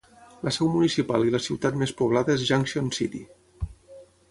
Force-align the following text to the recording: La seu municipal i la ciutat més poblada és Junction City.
La 0.47 0.53
seu 0.55 0.71
municipal 0.75 1.25
i 1.27 1.33
la 1.35 1.41
ciutat 1.49 1.77
més 1.83 1.95
poblada 2.01 2.35
és 2.39 2.47
Junction 2.53 2.91
City. 3.01 3.25